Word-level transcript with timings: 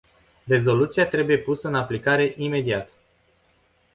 Rezoluția 0.45 1.07
trebuie 1.07 1.37
pusă 1.37 1.67
în 1.67 1.75
aplicare 1.75 2.33
imediat. 2.37 2.93